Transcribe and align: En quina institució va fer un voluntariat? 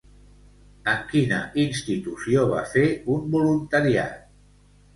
En 0.93 1.03
quina 1.11 1.37
institució 1.65 2.47
va 2.55 2.65
fer 2.73 2.85
un 3.19 3.31
voluntariat? 3.39 4.29